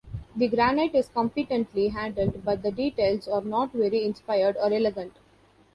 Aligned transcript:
The 0.35 0.47
granite 0.47 0.95
is 0.95 1.09
competently 1.09 1.89
handled, 1.89 2.43
but 2.43 2.63
the 2.63 2.71
details 2.71 3.27
are 3.27 3.41
not 3.43 3.71
very 3.71 4.03
inspired 4.03 4.57
or 4.57 4.73
elegant. 4.73 5.13